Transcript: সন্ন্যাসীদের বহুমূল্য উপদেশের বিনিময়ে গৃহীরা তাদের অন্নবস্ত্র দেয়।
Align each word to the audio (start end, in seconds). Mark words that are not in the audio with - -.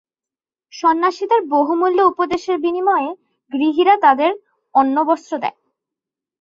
সন্ন্যাসীদের 0.73 1.41
বহুমূল্য 1.47 1.99
উপদেশের 2.01 2.57
বিনিময়ে 2.59 3.09
গৃহীরা 3.51 3.95
তাদের 3.97 4.31
অন্নবস্ত্র 4.75 5.33
দেয়। 5.37 5.57